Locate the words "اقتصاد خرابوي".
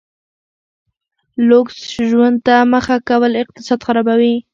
3.43-4.35